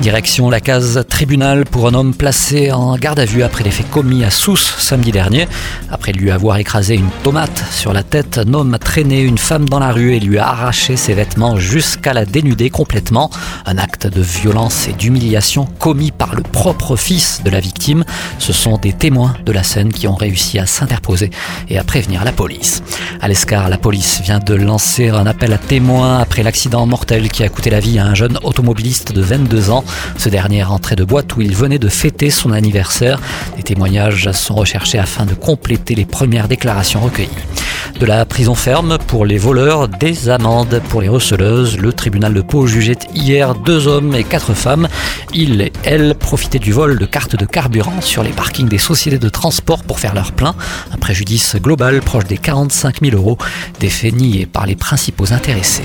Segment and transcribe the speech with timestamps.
[0.00, 3.90] Direction la case tribunal pour un homme placé en garde à vue après les faits
[3.90, 5.46] commis à Sousse samedi dernier.
[5.90, 9.68] Après lui avoir écrasé une tomate sur la tête, un homme a traîné une femme
[9.68, 13.30] dans la rue et lui a arraché ses vêtements jusqu'à la dénuder complètement.
[13.66, 18.04] Un acte de violence et d'humiliation commis par le propre fils de la victime.
[18.38, 21.28] Ce sont des témoins de la scène qui ont réussi à s'interposer
[21.68, 22.82] et à prévenir la police.
[23.20, 27.42] À l'Escar, la police vient de lancer un appel à témoins après l'accident mortel qui
[27.42, 29.84] a coûté la vie à un jeune automobiliste de 22 ans.
[30.16, 33.20] Ce dernier rentré de boîte où il venait de fêter son anniversaire.
[33.56, 37.28] Des témoignages sont recherchés afin de compléter les premières déclarations recueillies
[38.00, 41.76] de la prison ferme pour les voleurs, des amendes pour les receleuses.
[41.76, 44.88] Le tribunal de Pau jugeait hier deux hommes et quatre femmes.
[45.34, 49.18] Ils et elles profitaient du vol de cartes de carburant sur les parkings des sociétés
[49.18, 50.54] de transport pour faire leur plein.
[50.92, 53.36] Un préjudice global proche des 45 000 euros,
[53.80, 55.84] des faits niés par les principaux intéressés.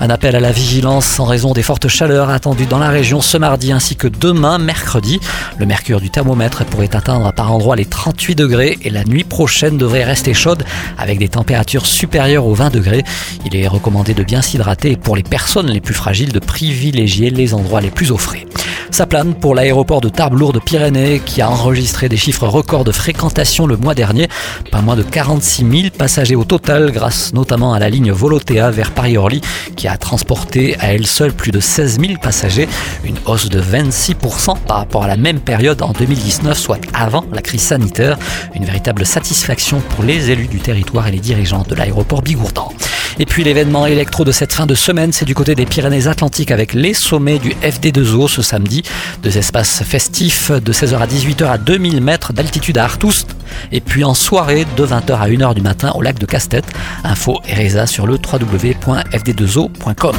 [0.00, 3.36] Un appel à la vigilance en raison des fortes chaleurs attendues dans la région ce
[3.36, 5.18] mardi ainsi que demain, mercredi.
[5.58, 9.76] Le mercure du thermomètre pourrait atteindre par endroits les 38 degrés et la nuit prochaine
[9.76, 10.62] devrait rester chaude
[10.98, 13.02] avec des températures supérieures aux 20 degrés.
[13.44, 17.30] Il est recommandé de bien s'hydrater et pour les personnes les plus fragiles de privilégier
[17.30, 18.47] les endroits les plus eau frais.
[18.90, 23.76] Ça plane pour l'aéroport de Tarbes-Lourdes-Pyrénées qui a enregistré des chiffres records de fréquentation le
[23.76, 24.28] mois dernier.
[24.72, 28.90] Pas moins de 46 000 passagers au total grâce notamment à la ligne Volotea vers
[28.92, 29.40] Paris-Orly
[29.76, 32.68] qui a transporté à elle seule plus de 16 000 passagers,
[33.04, 37.42] une hausse de 26% par rapport à la même période en 2019, soit avant la
[37.42, 38.18] crise sanitaire.
[38.54, 42.72] Une véritable satisfaction pour les élus du territoire et les dirigeants de l'aéroport Bigourdan.
[43.18, 46.72] Et puis l'événement électro de cette fin de semaine, c'est du côté des Pyrénées-Atlantiques avec
[46.72, 48.82] les sommets du FD2O ce samedi.
[49.22, 53.36] Deux espaces festifs de 16h à 18h à 2000 mètres d'altitude à Artoust.
[53.72, 56.62] Et puis en soirée de 20h à 1h du matin au lac de Castet.
[57.04, 60.16] Info et sur le www.fd2o.com.